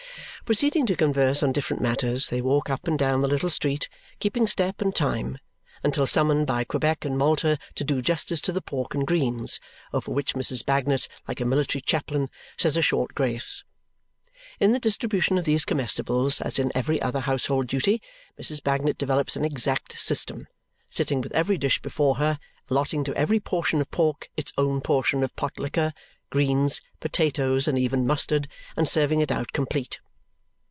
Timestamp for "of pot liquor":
25.23-25.93